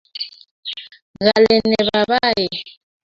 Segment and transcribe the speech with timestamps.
[1.17, 2.45] kale ne babae?